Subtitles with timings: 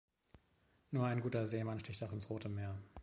[0.89, 2.75] Nur ein guter Seemann sticht auch ins rote Meer.